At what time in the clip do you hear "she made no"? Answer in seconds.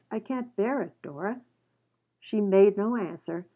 2.21-2.95